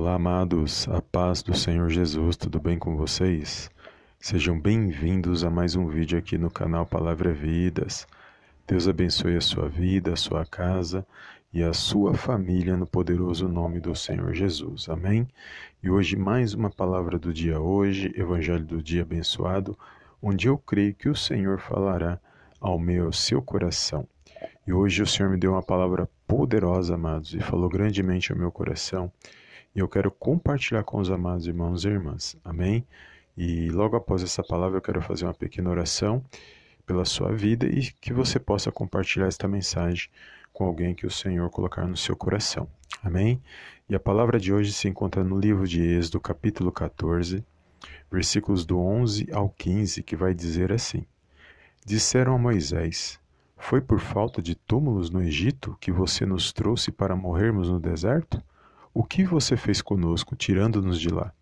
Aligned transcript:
Olá, 0.00 0.14
amados, 0.14 0.88
a 0.90 1.02
paz 1.02 1.42
do 1.42 1.56
Senhor 1.56 1.90
Jesus, 1.90 2.36
tudo 2.36 2.60
bem 2.60 2.78
com 2.78 2.96
vocês? 2.96 3.68
Sejam 4.20 4.58
bem-vindos 4.58 5.42
a 5.42 5.50
mais 5.50 5.74
um 5.74 5.88
vídeo 5.88 6.16
aqui 6.16 6.38
no 6.38 6.48
canal 6.48 6.86
Palavra 6.86 7.32
Vidas. 7.32 8.06
Deus 8.64 8.86
abençoe 8.86 9.36
a 9.36 9.40
sua 9.40 9.68
vida, 9.68 10.12
a 10.12 10.16
sua 10.16 10.46
casa 10.46 11.04
e 11.52 11.64
a 11.64 11.72
sua 11.72 12.14
família 12.14 12.76
no 12.76 12.86
poderoso 12.86 13.48
nome 13.48 13.80
do 13.80 13.92
Senhor 13.96 14.32
Jesus. 14.32 14.88
Amém? 14.88 15.26
E 15.82 15.90
hoje 15.90 16.14
mais 16.14 16.54
uma 16.54 16.70
palavra 16.70 17.18
do 17.18 17.34
dia 17.34 17.58
hoje, 17.60 18.14
Evangelho 18.16 18.64
do 18.64 18.80
dia 18.80 19.02
abençoado, 19.02 19.76
onde 20.22 20.46
eu 20.46 20.56
creio 20.56 20.94
que 20.94 21.08
o 21.08 21.16
Senhor 21.16 21.58
falará 21.58 22.20
ao 22.60 22.78
meu 22.78 23.12
seu 23.12 23.42
coração. 23.42 24.06
E 24.64 24.72
hoje 24.72 25.02
o 25.02 25.06
Senhor 25.08 25.28
me 25.28 25.36
deu 25.36 25.54
uma 25.54 25.62
palavra 25.62 26.08
poderosa, 26.24 26.94
amados, 26.94 27.34
e 27.34 27.40
falou 27.40 27.68
grandemente 27.68 28.30
ao 28.30 28.38
meu 28.38 28.52
coração 28.52 29.10
e 29.74 29.80
eu 29.80 29.88
quero 29.88 30.10
compartilhar 30.10 30.82
com 30.84 30.98
os 30.98 31.10
amados 31.10 31.46
irmãos 31.46 31.84
e 31.84 31.88
irmãs. 31.88 32.36
Amém? 32.44 32.86
E 33.36 33.70
logo 33.70 33.96
após 33.96 34.22
essa 34.22 34.42
palavra 34.42 34.78
eu 34.78 34.82
quero 34.82 35.00
fazer 35.00 35.24
uma 35.24 35.34
pequena 35.34 35.70
oração 35.70 36.24
pela 36.84 37.04
sua 37.04 37.32
vida 37.32 37.66
e 37.66 37.92
que 38.00 38.12
você 38.12 38.38
possa 38.38 38.72
compartilhar 38.72 39.26
esta 39.26 39.46
mensagem 39.46 40.08
com 40.52 40.64
alguém 40.64 40.94
que 40.94 41.06
o 41.06 41.10
Senhor 41.10 41.48
colocar 41.50 41.86
no 41.86 41.96
seu 41.96 42.16
coração. 42.16 42.68
Amém? 43.02 43.40
E 43.88 43.94
a 43.94 44.00
palavra 44.00 44.40
de 44.40 44.52
hoje 44.52 44.72
se 44.72 44.88
encontra 44.88 45.22
no 45.22 45.38
livro 45.38 45.68
de 45.68 45.80
Êxodo, 45.80 46.20
capítulo 46.20 46.72
14, 46.72 47.44
versículos 48.10 48.66
do 48.66 48.78
11 48.80 49.28
ao 49.32 49.48
15, 49.50 50.02
que 50.02 50.16
vai 50.16 50.34
dizer 50.34 50.72
assim: 50.72 51.06
Disseram 51.86 52.34
a 52.34 52.38
Moisés: 52.38 53.20
Foi 53.56 53.80
por 53.80 54.00
falta 54.00 54.42
de 54.42 54.54
túmulos 54.54 55.10
no 55.10 55.22
Egito 55.22 55.76
que 55.80 55.92
você 55.92 56.26
nos 56.26 56.52
trouxe 56.52 56.90
para 56.90 57.14
morrermos 57.14 57.68
no 57.68 57.78
deserto? 57.78 58.42
O 59.00 59.04
que 59.04 59.22
você 59.22 59.56
fez 59.56 59.80
conosco, 59.80 60.34
tirando-nos 60.34 61.00
de 61.00 61.08
lá? 61.08 61.32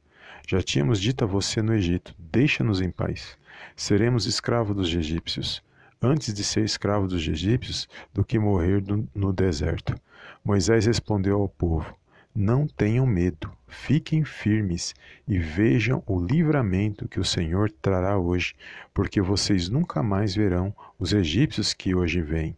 Já 0.46 0.60
tínhamos 0.60 1.00
dito 1.00 1.24
a 1.24 1.26
você 1.26 1.62
no 1.62 1.72
Egito: 1.72 2.14
Deixa-nos 2.18 2.82
em 2.82 2.90
paz. 2.90 3.38
Seremos 3.74 4.26
escravos 4.26 4.76
dos 4.76 4.94
egípcios. 4.94 5.62
Antes 6.02 6.34
de 6.34 6.44
ser 6.44 6.66
escravo 6.66 7.08
dos 7.08 7.26
egípcios 7.26 7.88
do 8.12 8.22
que 8.22 8.38
morrer 8.38 8.84
no 9.14 9.32
deserto. 9.32 9.98
Moisés 10.44 10.84
respondeu 10.84 11.40
ao 11.40 11.48
povo: 11.48 11.96
Não 12.34 12.66
tenham 12.66 13.06
medo, 13.06 13.50
fiquem 13.66 14.22
firmes 14.22 14.94
e 15.26 15.38
vejam 15.38 16.02
o 16.06 16.20
livramento 16.20 17.08
que 17.08 17.18
o 17.18 17.24
Senhor 17.24 17.70
trará 17.70 18.18
hoje, 18.18 18.54
porque 18.92 19.22
vocês 19.22 19.70
nunca 19.70 20.02
mais 20.02 20.34
verão 20.34 20.76
os 20.98 21.14
egípcios 21.14 21.72
que 21.72 21.94
hoje 21.94 22.20
vêm. 22.20 22.54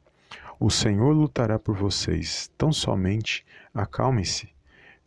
O 0.59 0.71
Senhor 0.71 1.13
lutará 1.13 1.57
por 1.57 1.77
vocês, 1.77 2.51
tão 2.59 2.73
somente 2.73 3.47
acalmem-se 3.73 4.58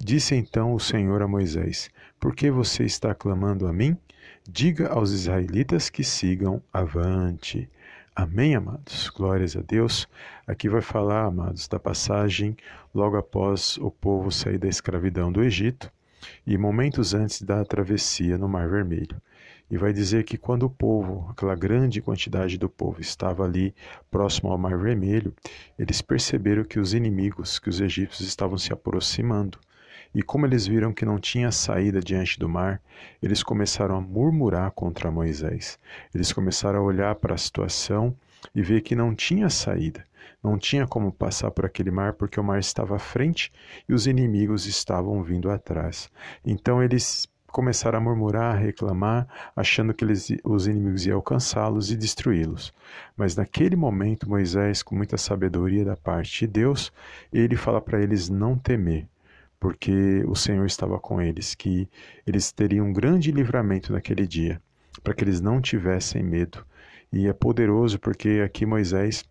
Disse 0.04 0.34
então 0.34 0.74
o 0.74 0.80
Senhor 0.80 1.22
a 1.22 1.28
Moisés: 1.28 1.88
Por 2.20 2.36
que 2.36 2.50
você 2.50 2.84
está 2.84 3.14
clamando 3.14 3.68
a 3.68 3.72
mim? 3.72 3.96
Diga 4.50 4.88
aos 4.88 5.12
israelitas 5.12 5.92
que 5.92 6.04
sigam 6.04 6.60
avante. 6.74 7.70
Amém, 8.16 8.56
amados? 8.56 9.10
Glórias 9.10 9.56
a 9.56 9.62
Deus. 9.62 10.08
Aqui 10.48 10.68
vai 10.68 10.82
falar, 10.82 11.26
amados, 11.26 11.68
da 11.68 11.80
passagem 11.80 12.58
logo 12.96 13.16
após 13.16 13.78
o 13.78 13.92
povo 13.92 14.32
sair 14.32 14.58
da 14.58 14.68
escravidão 14.68 15.32
do 15.32 15.44
Egito 15.44 15.92
e 16.48 16.58
momentos 16.58 17.14
antes 17.14 17.44
da 17.44 17.64
travessia 17.64 18.40
no 18.40 18.50
Mar 18.50 18.68
Vermelho. 18.68 19.22
E 19.70 19.78
vai 19.78 19.94
dizer 19.94 20.24
que 20.24 20.36
quando 20.36 20.64
o 20.64 20.70
povo, 20.70 21.28
aquela 21.30 21.54
grande 21.54 22.02
quantidade 22.02 22.58
do 22.58 22.68
povo, 22.68 23.00
estava 23.00 23.44
ali 23.44 23.72
próximo 24.10 24.52
ao 24.52 24.58
Mar 24.58 24.80
Vermelho, 24.80 25.32
eles 25.78 26.02
perceberam 26.02 26.64
que 26.64 26.80
os 26.80 26.96
inimigos, 26.96 27.60
que 27.60 27.70
os 27.70 27.80
egípcios 27.80 28.28
estavam 28.28 28.58
se 28.58 28.74
aproximando. 28.74 29.60
E 30.14 30.22
como 30.22 30.45
eles 30.45 30.67
viram 30.67 30.92
que 30.92 31.06
não 31.06 31.17
tinha 31.17 31.52
saída 31.52 32.02
diante 32.02 32.38
do 32.38 32.50
mar, 32.50 32.81
eles 33.23 33.42
começaram 33.42 33.95
a 33.95 34.02
murmurar 34.02 34.72
contra 34.72 35.09
Moisés. 35.09 35.80
Eles 36.14 36.33
começaram 36.33 36.80
a 36.80 36.83
olhar 36.83 37.16
para 37.16 37.36
a 37.36 37.38
situação 37.38 38.14
e 38.54 38.61
ver 38.61 38.82
que 38.82 38.95
não 38.95 39.16
tinha 39.16 39.49
saída. 39.49 40.05
Não 40.44 40.58
tinha 40.58 40.86
como 40.86 41.11
passar 41.11 41.52
por 41.52 41.66
aquele 41.66 41.92
mar 41.92 42.14
porque 42.14 42.39
o 42.39 42.44
mar 42.44 42.60
estava 42.60 42.95
à 42.95 42.99
frente 42.99 43.54
e 43.88 43.94
os 43.94 44.05
inimigos 44.05 44.66
estavam 44.66 45.23
vindo 45.23 45.49
atrás. 45.49 46.10
Então 46.45 46.83
eles 46.83 47.30
começaram 47.48 47.99
a 47.99 48.02
murmurar, 48.02 48.55
a 48.55 48.58
reclamar, 48.58 49.28
achando 49.55 49.93
que 49.93 50.04
eles, 50.04 50.30
os 50.43 50.67
inimigos 50.67 51.05
iam 51.05 51.17
alcançá-los 51.17 51.92
e 51.92 51.95
destruí-los. 51.95 52.73
Mas 53.16 53.36
naquele 53.36 53.76
momento, 53.76 54.28
Moisés, 54.28 54.82
com 54.82 54.95
muita 54.95 55.17
sabedoria 55.17 55.86
da 55.86 55.95
parte 55.95 56.39
de 56.39 56.48
Deus, 56.48 56.92
ele 57.32 57.55
fala 57.55 57.80
para 57.80 58.02
eles 58.02 58.30
não 58.30 58.58
temer 58.58 59.08
porque 59.61 60.23
o 60.27 60.36
Senhor 60.36 60.66
estava 60.66 60.99
com 60.99 61.22
eles, 61.22 61.54
que 61.54 61.88
eles 62.26 62.52
teriam 62.52 62.88
um 62.88 62.92
grande 62.92 63.32
livramento 63.32 63.94
naquele 63.94 64.26
dia, 64.26 64.60
para 65.04 65.14
que 65.14 65.23
eles 65.23 65.39
não 65.39 65.61
tivessem 65.61 66.23
medo. 66.23 66.66
E 67.14 67.27
é 67.27 67.33
poderoso 67.33 67.99
porque 67.99 68.42
aqui 68.44 68.66
Moisés 68.66 69.23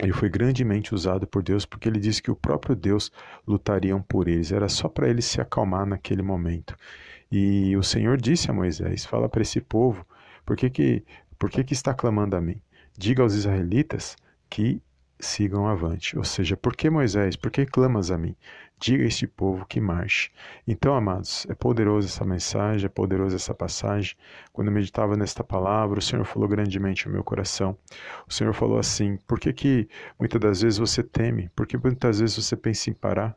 ele 0.00 0.12
foi 0.12 0.30
grandemente 0.30 0.94
usado 0.94 1.26
por 1.26 1.42
Deus 1.42 1.66
porque 1.66 1.88
ele 1.88 1.98
disse 1.98 2.22
que 2.22 2.30
o 2.30 2.36
próprio 2.36 2.76
Deus 2.76 3.10
lutariam 3.44 4.00
por 4.00 4.28
eles. 4.28 4.52
Era 4.52 4.68
só 4.68 4.88
para 4.88 5.08
eles 5.08 5.24
se 5.24 5.40
acalmar 5.40 5.84
naquele 5.84 6.22
momento. 6.22 6.76
E 7.30 7.76
o 7.76 7.82
Senhor 7.82 8.18
disse 8.20 8.52
a 8.52 8.54
Moisés: 8.54 9.04
Fala 9.04 9.28
para 9.28 9.42
esse 9.42 9.60
povo, 9.60 10.06
por 10.46 10.56
que, 10.56 10.70
que, 10.70 11.04
por 11.36 11.50
que, 11.50 11.64
que 11.64 11.72
está 11.72 11.92
clamando 11.92 12.36
a 12.36 12.40
mim? 12.40 12.62
Diga 12.96 13.24
aos 13.24 13.34
israelitas 13.34 14.16
que 14.48 14.80
sigam 15.20 15.66
avante. 15.66 16.16
Ou 16.16 16.24
seja, 16.24 16.56
por 16.56 16.74
que 16.74 16.90
Moisés? 16.90 17.36
Por 17.36 17.50
que 17.50 17.66
clamas 17.66 18.10
a 18.10 18.18
mim? 18.18 18.34
Diga 18.78 19.04
a 19.04 19.06
este 19.06 19.26
povo 19.26 19.66
que 19.66 19.80
marche. 19.80 20.30
Então, 20.66 20.94
amados, 20.94 21.46
é 21.50 21.54
poderosa 21.54 22.08
essa 22.08 22.24
mensagem, 22.24 22.86
é 22.86 22.88
poderosa 22.88 23.36
essa 23.36 23.54
passagem. 23.54 24.16
Quando 24.52 24.70
meditava 24.70 25.16
nesta 25.16 25.44
palavra, 25.44 25.98
o 25.98 26.02
Senhor 26.02 26.24
falou 26.24 26.48
grandemente 26.48 27.06
ao 27.06 27.12
meu 27.12 27.22
coração. 27.22 27.76
O 28.26 28.32
Senhor 28.32 28.54
falou 28.54 28.78
assim: 28.78 29.18
por 29.26 29.38
que, 29.38 29.52
que 29.52 29.88
muitas 30.18 30.40
das 30.40 30.62
vezes 30.62 30.78
você 30.78 31.02
teme? 31.02 31.50
Por 31.54 31.66
que 31.66 31.76
muitas 31.76 32.20
vezes 32.20 32.36
você 32.36 32.56
pensa 32.56 32.88
em 32.88 32.94
parar? 32.94 33.36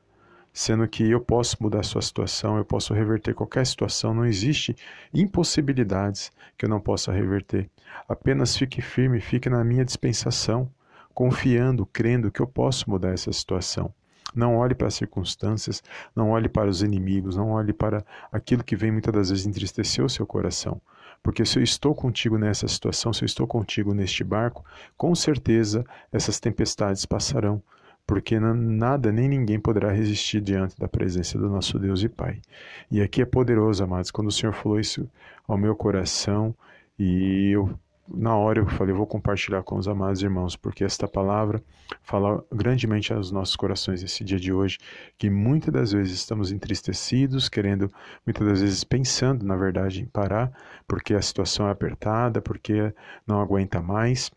Sendo 0.53 0.87
que 0.87 1.09
eu 1.09 1.19
posso 1.19 1.57
mudar 1.59 1.79
a 1.79 1.83
sua 1.83 2.01
situação, 2.01 2.57
eu 2.57 2.63
posso 2.63 2.93
reverter 2.93 3.33
qualquer 3.33 3.65
situação, 3.65 4.13
não 4.13 4.23
existe 4.23 4.75
impossibilidades 5.11 6.31
que 6.55 6.65
eu 6.65 6.69
não 6.69 6.79
possa 6.79 7.11
reverter. 7.11 7.69
Apenas 8.07 8.55
fique 8.55 8.79
firme, 8.79 9.19
fique 9.19 9.49
na 9.49 9.63
minha 9.63 9.83
dispensação 9.83 10.71
confiando, 11.13 11.85
crendo 11.85 12.31
que 12.31 12.41
eu 12.41 12.47
posso 12.47 12.89
mudar 12.89 13.13
essa 13.13 13.31
situação. 13.31 13.93
Não 14.33 14.57
olhe 14.57 14.73
para 14.73 14.87
as 14.87 14.95
circunstâncias, 14.95 15.83
não 16.15 16.31
olhe 16.31 16.49
para 16.49 16.69
os 16.69 16.81
inimigos, 16.81 17.35
não 17.35 17.51
olhe 17.51 17.71
para 17.71 18.03
aquilo 18.31 18.63
que 18.63 18.75
vem 18.75 18.91
muitas 18.91 19.13
das 19.13 19.29
vezes 19.29 19.45
entristecer 19.45 20.03
o 20.03 20.09
seu 20.09 20.25
coração. 20.25 20.81
Porque 21.21 21.45
se 21.45 21.57
eu 21.57 21.63
estou 21.63 21.93
contigo 21.93 22.37
nessa 22.37 22.67
situação, 22.67 23.13
se 23.13 23.23
eu 23.23 23.27
estou 23.27 23.47
contigo 23.47 23.93
neste 23.93 24.23
barco, 24.23 24.65
com 24.97 25.13
certeza 25.15 25.85
essas 26.11 26.39
tempestades 26.39 27.05
passarão. 27.05 27.61
Porque 28.05 28.37
nada 28.37 29.13
nem 29.13 29.29
ninguém 29.29 29.57
poderá 29.57 29.89
resistir 29.89 30.41
diante 30.41 30.77
da 30.77 30.89
presença 30.89 31.37
do 31.37 31.49
nosso 31.49 31.79
Deus 31.79 32.03
e 32.03 32.09
Pai. 32.09 32.41
E 32.91 33.01
aqui 33.01 33.21
é 33.21 33.25
poderoso, 33.25 33.81
amados, 33.81 34.11
quando 34.11 34.27
o 34.27 34.31
Senhor 34.31 34.51
falou 34.51 34.77
isso 34.77 35.09
ao 35.47 35.57
meu 35.57 35.73
coração 35.73 36.53
e 36.99 37.51
eu 37.51 37.73
na 38.07 38.35
hora 38.35 38.59
eu 38.59 38.67
falei, 38.67 38.93
vou 38.93 39.07
compartilhar 39.07 39.63
com 39.63 39.77
os 39.77 39.87
amados 39.87 40.21
irmãos, 40.21 40.55
porque 40.55 40.83
esta 40.83 41.07
palavra 41.07 41.63
fala 42.01 42.43
grandemente 42.51 43.13
aos 43.13 43.31
nossos 43.31 43.55
corações 43.55 44.03
esse 44.03 44.23
dia 44.23 44.39
de 44.39 44.51
hoje, 44.51 44.77
que 45.17 45.29
muitas 45.29 45.73
das 45.73 45.91
vezes 45.91 46.13
estamos 46.13 46.51
entristecidos, 46.51 47.47
querendo, 47.47 47.91
muitas 48.25 48.45
das 48.45 48.61
vezes 48.61 48.83
pensando, 48.83 49.45
na 49.45 49.55
verdade, 49.55 50.01
em 50.01 50.05
parar, 50.05 50.51
porque 50.87 51.13
a 51.13 51.21
situação 51.21 51.67
é 51.67 51.71
apertada, 51.71 52.41
porque 52.41 52.93
não 53.25 53.39
aguenta 53.39 53.81
mais. 53.81 54.31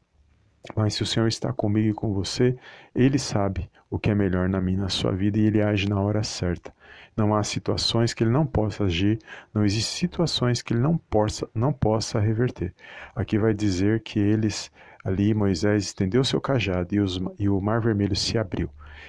Mas 0.74 0.94
se 0.94 1.02
o 1.02 1.06
Senhor 1.06 1.28
está 1.28 1.52
comigo 1.52 1.88
e 1.88 1.94
com 1.94 2.12
você, 2.12 2.56
Ele 2.94 3.18
sabe 3.18 3.70
o 3.90 3.98
que 3.98 4.10
é 4.10 4.14
melhor 4.14 4.48
na 4.48 4.60
minha, 4.60 4.80
na 4.80 4.88
sua 4.88 5.12
vida, 5.12 5.38
e 5.38 5.46
Ele 5.46 5.62
age 5.62 5.88
na 5.88 6.00
hora 6.00 6.22
certa. 6.22 6.72
Não 7.16 7.34
há 7.34 7.42
situações 7.42 8.12
que 8.12 8.22
ele 8.22 8.30
não 8.30 8.44
possa 8.44 8.84
agir, 8.84 9.18
não 9.54 9.64
existem 9.64 10.08
situações 10.08 10.60
que 10.60 10.74
ele 10.74 10.80
não 10.80 10.98
possa, 10.98 11.48
não 11.54 11.72
possa 11.72 12.20
reverter. 12.20 12.74
Aqui 13.14 13.38
vai 13.38 13.54
dizer 13.54 14.02
que 14.02 14.18
eles, 14.18 14.70
ali 15.02 15.32
Moisés 15.32 15.84
estendeu 15.84 16.22
seu 16.22 16.42
cajado 16.42 16.94
e, 16.94 17.00
os, 17.00 17.18
e 17.38 17.48
o 17.48 17.58
mar 17.58 17.80
vermelho 17.80 18.14
se 18.14 18.36
abriu. 18.36 18.68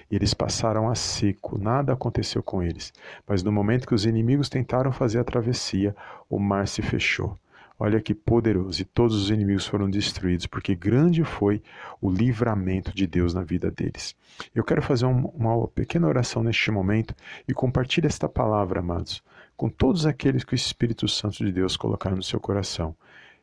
E 0.10 0.16
eles 0.16 0.34
passaram 0.34 0.90
a 0.90 0.96
seco, 0.96 1.58
nada 1.58 1.92
aconteceu 1.92 2.42
com 2.42 2.64
eles. 2.64 2.94
Mas 3.28 3.44
no 3.44 3.52
momento 3.52 3.86
que 3.86 3.96
os 3.96 4.06
inimigos 4.06 4.48
tentaram 4.48 4.92
fazer 4.94 5.20
a 5.20 5.24
travessia, 5.26 5.94
o 6.30 6.40
mar 6.40 6.66
se 6.66 6.81
fechou. 6.81 7.38
Olha 7.80 8.02
que 8.02 8.14
poderoso! 8.14 8.82
E 8.82 8.86
todos 8.86 9.16
os 9.16 9.30
inimigos 9.30 9.68
foram 9.68 9.88
destruídos, 9.90 10.48
porque 10.48 10.74
grande 10.74 11.24
foi 11.24 11.62
o 12.02 12.10
livramento 12.10 12.94
de 12.94 13.06
Deus 13.06 13.34
na 13.34 13.44
vida 13.44 13.70
deles. 13.70 14.16
Eu 14.54 14.64
quero 14.64 14.82
fazer 14.82 15.06
um, 15.06 15.28
uma 15.28 15.68
pequena 15.68 16.08
oração 16.08 16.44
neste 16.44 16.72
momento 16.72 17.14
e 17.48 17.54
compartilhar 17.54 18.08
esta 18.08 18.28
palavra, 18.28 18.80
amados, 18.80 19.22
com 19.56 19.70
todos 19.70 20.08
aqueles 20.08 20.44
que 20.44 20.54
o 20.54 20.56
Espírito 20.56 21.08
Santo 21.08 21.46
de 21.46 21.52
Deus 21.52 21.78
colocar 21.78 22.16
no 22.16 22.24
seu 22.24 22.40
coração. 22.40 22.96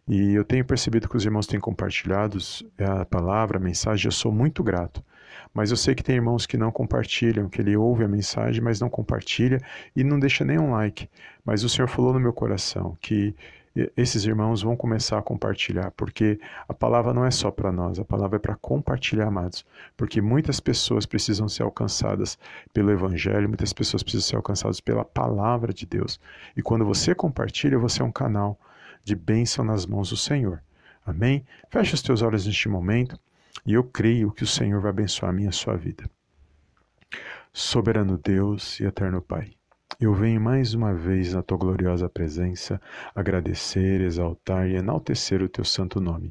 E 0.07 0.35
eu 0.35 0.45
tenho 0.45 0.65
percebido 0.65 1.09
que 1.09 1.17
os 1.17 1.25
irmãos 1.25 1.47
têm 1.47 1.61
compartilhado 1.61 2.39
a 2.79 3.05
palavra, 3.05 3.59
a 3.59 3.61
mensagem, 3.61 4.07
eu 4.07 4.13
sou 4.13 4.33
muito 4.33 4.63
grato. 4.63 5.03
Mas 5.53 5.71
eu 5.71 5.77
sei 5.77 5.95
que 5.95 6.03
tem 6.03 6.17
irmãos 6.17 6.45
que 6.45 6.59
não 6.59 6.73
compartilham, 6.73 7.49
que 7.49 7.61
ele 7.61 7.77
ouve 7.77 8.05
a 8.05 8.09
mensagem, 8.09 8.61
mas 8.61 8.81
não 8.81 8.91
compartilha 8.91 9.61
e 9.95 10.03
não 10.03 10.19
deixa 10.19 10.45
nenhum 10.45 10.73
like. 10.73 11.09
Mas 11.45 11.63
o 11.63 11.69
Senhor 11.69 11.89
falou 11.89 12.13
no 12.13 12.21
meu 12.21 12.33
coração 12.33 12.99
que 13.01 13.35
esses 13.97 14.25
irmãos 14.25 14.62
vão 14.62 14.76
começar 14.76 15.19
a 15.19 15.23
compartilhar, 15.23 15.91
porque 15.93 16.38
a 16.69 16.73
palavra 16.73 17.12
não 17.12 17.25
é 17.25 17.31
só 17.31 17.50
para 17.50 17.73
nós, 17.73 17.99
a 17.99 18.05
palavra 18.05 18.37
é 18.37 18.38
para 18.38 18.55
compartilhar, 18.55 19.26
amados, 19.26 19.67
porque 19.97 20.21
muitas 20.21 20.61
pessoas 20.61 21.05
precisam 21.05 21.49
ser 21.49 21.65
alcançadas 21.65 22.38
pelo 22.73 22.93
Evangelho, 22.93 23.49
muitas 23.49 23.73
pessoas 23.73 24.03
precisam 24.03 24.29
ser 24.29 24.37
alcançadas 24.37 24.81
pela 24.81 25.05
palavra 25.05 25.73
de 25.73 25.87
Deus. 25.87 26.21
E 26.56 26.62
quando 26.62 26.85
você 26.85 27.15
compartilha, 27.15 27.79
você 27.79 28.00
é 28.00 28.05
um 28.05 28.12
canal 28.12 28.59
de 29.03 29.17
bênção 29.17 29.65
nas 29.65 29.85
mãos 29.87 30.11
do 30.11 30.17
Senhor. 30.17 30.62
Amém? 31.05 31.44
Feche 31.69 31.94
os 31.94 32.03
teus 32.03 32.23
olhos 32.23 32.47
neste 32.47 32.69
momento 32.69 33.19
e 33.67 33.75
eu 33.75 33.85
creio 33.85 34.31
que 34.31 34.44
o 34.44 34.47
Senhor 34.47 34.81
vai 34.81 34.91
abençoar 34.91 35.31
a 35.31 35.35
minha 35.35 35.50
a 35.50 35.53
sua 35.53 35.76
vida. 35.76 36.09
Soberano 37.53 38.19
Deus 38.19 38.81
e 38.81 38.85
eterno 38.85 39.21
Pai. 39.21 39.53
Eu 40.05 40.12
venho 40.12 40.39
mais 40.39 40.75
uma 40.75 40.93
vez 40.93 41.33
na 41.33 41.43
tua 41.43 41.56
gloriosa 41.56 42.11
presença 42.11 42.79
agradecer, 43.15 44.03
exaltar 44.03 44.69
e 44.69 44.77
enaltecer 44.77 45.43
o 45.43 45.49
teu 45.49 45.65
santo 45.65 45.99
nome. 45.99 46.31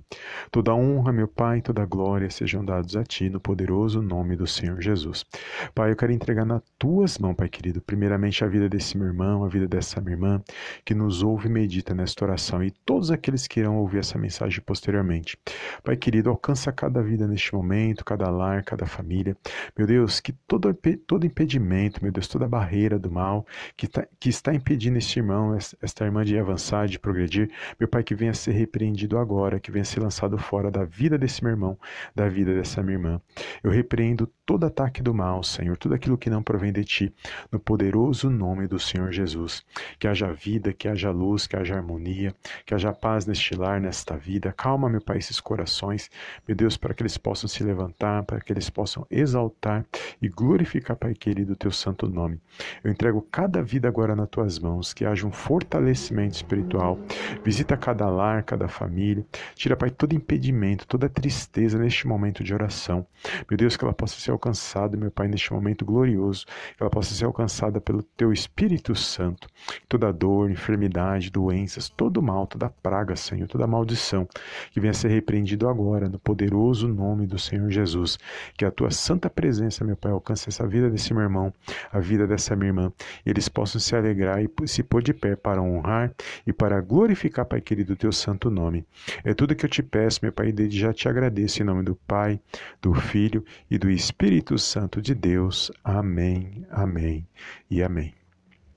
Toda 0.51 0.75
honra, 0.75 1.11
meu 1.11 1.27
Pai, 1.27 1.59
toda 1.59 1.83
glória 1.83 2.29
sejam 2.29 2.63
dados 2.63 2.95
a 2.95 3.03
ti 3.03 3.31
no 3.31 3.39
poderoso 3.39 3.99
nome 3.99 4.35
do 4.35 4.45
Senhor 4.45 4.79
Jesus. 4.79 5.25
Pai, 5.73 5.89
eu 5.89 5.95
quero 5.95 6.11
entregar 6.11 6.45
nas 6.45 6.61
tuas 6.77 7.17
mãos, 7.17 7.33
Pai 7.33 7.49
querido, 7.49 7.81
primeiramente 7.81 8.43
a 8.43 8.47
vida 8.47 8.69
desse 8.69 8.95
meu 8.95 9.07
irmão, 9.07 9.43
a 9.43 9.47
vida 9.47 9.67
dessa 9.67 9.99
minha 9.99 10.13
irmã, 10.13 10.43
que 10.85 10.93
nos 10.93 11.23
ouve 11.23 11.47
e 11.47 11.51
medita 11.51 11.95
nesta 11.95 12.25
oração 12.25 12.63
e 12.63 12.69
todos 12.69 13.09
aqueles 13.09 13.47
que 13.47 13.59
irão 13.59 13.77
ouvir 13.77 13.97
essa 13.97 14.19
mensagem 14.19 14.61
posteriormente. 14.61 15.35
Pai 15.83 15.97
querido, 15.97 16.29
alcança 16.29 16.71
cada 16.71 17.01
vida 17.01 17.27
neste 17.27 17.55
momento, 17.55 18.05
cada 18.05 18.29
lar, 18.29 18.63
cada 18.63 18.85
família. 18.85 19.35
Meu 19.75 19.87
Deus, 19.87 20.19
que 20.19 20.31
todo, 20.31 20.71
todo 21.07 21.25
impedimento, 21.25 22.03
meu 22.03 22.11
Deus, 22.11 22.27
toda 22.27 22.47
barreira 22.47 22.99
do 22.99 23.09
mal, 23.09 23.47
que, 23.75 23.87
tá, 23.87 24.05
que 24.19 24.29
está 24.29 24.53
impedindo 24.53 24.97
este 24.97 25.19
irmão, 25.19 25.55
esta 25.81 26.05
irmã 26.05 26.23
de 26.23 26.37
avançar, 26.37 26.87
de 26.87 26.99
progredir, 26.99 27.49
meu 27.79 27.87
Pai, 27.87 28.03
que 28.03 28.15
venha 28.15 28.33
ser 28.33 28.51
repreendido 28.51 29.17
agora, 29.17 29.59
que 29.59 29.71
venha 29.71 29.85
ser 29.85 29.99
lançado 29.99 30.37
fora 30.37 30.69
da 30.69 30.83
vida 30.83 31.17
desse 31.17 31.43
meu 31.43 31.51
irmão, 31.51 31.77
da 32.15 32.27
vida 32.27 32.53
dessa 32.53 32.81
minha 32.81 32.95
irmã. 32.95 33.21
Eu 33.63 33.71
repreendo 33.71 34.27
todo 34.45 34.65
ataque 34.65 35.01
do 35.01 35.13
mal, 35.13 35.43
Senhor, 35.43 35.77
tudo 35.77 35.95
aquilo 35.95 36.17
que 36.17 36.29
não 36.29 36.43
provém 36.43 36.71
de 36.71 36.83
Ti, 36.83 37.13
no 37.51 37.59
poderoso 37.59 38.29
nome 38.29 38.67
do 38.67 38.79
Senhor 38.79 39.11
Jesus. 39.11 39.63
Que 39.97 40.07
haja 40.07 40.31
vida, 40.33 40.73
que 40.73 40.87
haja 40.87 41.11
luz, 41.11 41.47
que 41.47 41.55
haja 41.55 41.75
harmonia, 41.75 42.33
que 42.65 42.73
haja 42.73 42.93
paz 42.93 43.25
neste 43.25 43.55
lar, 43.55 43.79
nesta 43.79 44.17
vida. 44.17 44.51
Calma, 44.51 44.89
meu 44.89 45.01
Pai, 45.01 45.17
esses 45.17 45.39
corações, 45.39 46.09
meu 46.47 46.55
Deus, 46.55 46.77
para 46.77 46.93
que 46.93 47.01
eles 47.01 47.17
possam 47.17 47.47
se 47.47 47.63
levantar, 47.63 48.23
para 48.23 48.39
que 48.39 48.51
eles 48.51 48.69
possam 48.69 49.05
exaltar 49.09 49.85
e 50.21 50.27
glorificar, 50.27 50.95
Pai 50.97 51.13
querido, 51.13 51.53
o 51.53 51.55
Teu 51.55 51.71
santo 51.71 52.07
nome. 52.07 52.39
Eu 52.83 52.91
entrego 52.91 53.21
cada 53.21 53.42
cada 53.43 53.61
vida 53.61 53.89
agora 53.89 54.15
nas 54.15 54.29
tuas 54.29 54.57
mãos, 54.57 54.93
que 54.93 55.03
haja 55.03 55.27
um 55.27 55.31
fortalecimento 55.31 56.35
espiritual. 56.35 56.97
Visita 57.43 57.75
cada 57.75 58.09
lar, 58.09 58.41
cada 58.41 58.69
família. 58.69 59.25
Tira, 59.53 59.75
Pai, 59.75 59.89
todo 59.89 60.15
impedimento, 60.15 60.87
toda 60.87 61.09
tristeza 61.09 61.77
neste 61.77 62.07
momento 62.07 62.41
de 62.41 62.53
oração. 62.53 63.05
Meu 63.49 63.57
Deus, 63.57 63.75
que 63.75 63.83
ela 63.83 63.93
possa 63.93 64.17
ser 64.17 64.31
alcançada, 64.31 64.95
meu 64.95 65.11
Pai, 65.11 65.27
neste 65.27 65.51
momento 65.51 65.83
glorioso. 65.83 66.45
Que 66.77 66.81
ela 66.83 66.89
possa 66.89 67.13
ser 67.13 67.25
alcançada 67.25 67.81
pelo 67.81 68.01
Teu 68.01 68.31
Espírito 68.31 68.95
Santo. 68.95 69.49
Toda 69.89 70.13
dor, 70.13 70.49
enfermidade, 70.49 71.29
doenças, 71.29 71.89
todo 71.89 72.21
mal, 72.21 72.47
toda 72.47 72.69
praga, 72.69 73.13
Senhor, 73.17 73.49
toda 73.49 73.67
maldição, 73.67 74.25
que 74.71 74.79
venha 74.79 74.93
ser 74.93 75.09
repreendido 75.09 75.67
agora, 75.67 76.07
no 76.07 76.17
poderoso 76.17 76.87
nome 76.87 77.27
do 77.27 77.37
Senhor 77.37 77.69
Jesus. 77.69 78.17
Que 78.57 78.63
a 78.63 78.71
Tua 78.71 78.89
santa 78.89 79.29
presença, 79.29 79.83
meu 79.83 79.97
Pai, 79.97 80.13
alcance 80.13 80.47
essa 80.47 80.65
vida 80.65 80.89
desse 80.89 81.13
meu 81.13 81.23
irmão, 81.23 81.53
a 81.91 81.99
vida 81.99 82.25
dessa 82.25 82.55
minha 82.55 82.69
irmã. 82.69 82.93
E 83.25 83.32
eles 83.33 83.49
possam 83.49 83.81
se 83.81 83.95
alegrar 83.95 84.41
e 84.41 84.67
se 84.67 84.83
pôr 84.83 85.01
de 85.01 85.13
pé 85.13 85.35
para 85.35 85.61
honrar 85.61 86.11
e 86.45 86.53
para 86.53 86.79
glorificar, 86.79 87.45
Pai 87.45 87.59
querido, 87.59 87.93
o 87.93 87.97
teu 87.97 88.11
santo 88.11 88.49
nome. 88.49 88.85
É 89.23 89.33
tudo 89.33 89.55
que 89.55 89.65
eu 89.65 89.69
te 89.69 89.81
peço, 89.83 90.19
meu 90.21 90.31
Pai, 90.31 90.51
desde 90.51 90.79
já 90.79 90.93
te 90.93 91.09
agradeço 91.09 91.61
em 91.61 91.65
nome 91.65 91.83
do 91.83 91.95
Pai, 91.95 92.39
do 92.81 92.93
Filho 92.93 93.43
e 93.69 93.77
do 93.77 93.89
Espírito 93.89 94.57
Santo 94.57 95.01
de 95.01 95.15
Deus. 95.15 95.71
Amém, 95.83 96.65
amém 96.69 97.27
e 97.69 97.81
amém. 97.81 98.13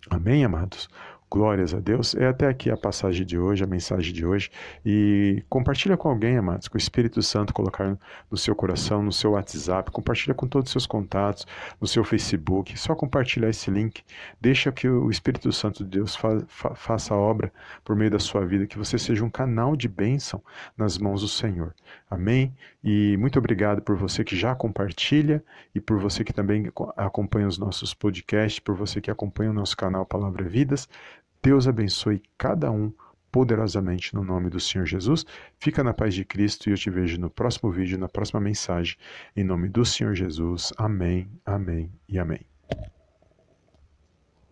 Amém, 0.08 0.44
amados? 0.44 0.88
Glórias 1.30 1.74
a 1.74 1.80
Deus. 1.80 2.14
É 2.14 2.26
até 2.26 2.46
aqui 2.46 2.70
a 2.70 2.76
passagem 2.76 3.26
de 3.26 3.36
hoje, 3.36 3.64
a 3.64 3.66
mensagem 3.66 4.12
de 4.12 4.24
hoje. 4.24 4.50
E 4.84 5.42
compartilha 5.48 5.96
com 5.96 6.08
alguém, 6.08 6.36
amados, 6.36 6.68
que 6.68 6.76
o 6.76 6.78
Espírito 6.78 7.20
Santo 7.22 7.52
colocar 7.52 7.98
no 8.30 8.36
seu 8.36 8.54
coração, 8.54 9.02
no 9.02 9.12
seu 9.12 9.32
WhatsApp, 9.32 9.90
compartilha 9.90 10.34
com 10.34 10.46
todos 10.46 10.68
os 10.68 10.72
seus 10.72 10.86
contatos, 10.86 11.46
no 11.80 11.86
seu 11.86 12.04
Facebook. 12.04 12.78
Só 12.78 12.94
compartilhar 12.94 13.48
esse 13.48 13.70
link. 13.70 14.02
Deixa 14.40 14.70
que 14.70 14.88
o 14.88 15.10
Espírito 15.10 15.52
Santo 15.52 15.84
de 15.84 15.90
Deus 15.90 16.14
fa 16.14 16.40
fa 16.46 16.74
faça 16.74 17.14
a 17.14 17.16
obra 17.16 17.52
por 17.84 17.96
meio 17.96 18.10
da 18.10 18.18
sua 18.18 18.44
vida, 18.46 18.66
que 18.66 18.78
você 18.78 18.98
seja 18.98 19.24
um 19.24 19.30
canal 19.30 19.76
de 19.76 19.88
bênção 19.88 20.42
nas 20.76 20.96
mãos 20.96 21.22
do 21.22 21.28
Senhor. 21.28 21.74
Amém? 22.08 22.54
E 22.82 23.16
muito 23.16 23.38
obrigado 23.38 23.82
por 23.82 23.96
você 23.96 24.22
que 24.22 24.36
já 24.36 24.54
compartilha 24.54 25.42
e 25.74 25.80
por 25.80 25.98
você 25.98 26.22
que 26.22 26.32
também 26.32 26.70
acompanha 26.96 27.48
os 27.48 27.58
nossos 27.58 27.92
podcasts, 27.92 28.60
por 28.60 28.76
você 28.76 29.00
que 29.00 29.10
acompanha 29.10 29.50
o 29.50 29.54
nosso 29.54 29.76
canal 29.76 30.06
Palavra 30.06 30.44
Vidas. 30.44 30.88
Deus 31.46 31.68
abençoe 31.68 32.20
cada 32.36 32.72
um 32.72 32.92
poderosamente 33.30 34.12
no 34.16 34.24
nome 34.24 34.50
do 34.50 34.58
Senhor 34.58 34.84
Jesus. 34.84 35.24
Fica 35.60 35.84
na 35.84 35.94
paz 35.94 36.12
de 36.12 36.24
Cristo 36.24 36.68
e 36.68 36.72
eu 36.72 36.76
te 36.76 36.90
vejo 36.90 37.20
no 37.20 37.30
próximo 37.30 37.70
vídeo, 37.70 37.96
na 37.96 38.08
próxima 38.08 38.40
mensagem. 38.40 38.96
Em 39.36 39.44
nome 39.44 39.68
do 39.68 39.84
Senhor 39.84 40.12
Jesus. 40.12 40.72
Amém, 40.76 41.30
amém 41.44 41.92
e 42.08 42.18
amém. 42.18 42.40